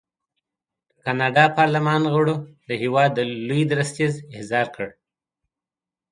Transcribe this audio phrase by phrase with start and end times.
[0.91, 2.35] د کاناډا پارلمان غړو
[2.67, 3.13] د هېواد
[3.47, 4.91] لوی درستیز احضار کړی.